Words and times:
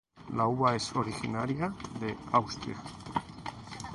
La 0.35 0.47
uva 0.47 0.73
es 0.75 0.95
originaria 0.95 1.71
de 1.99 2.17
Austria. 2.31 2.75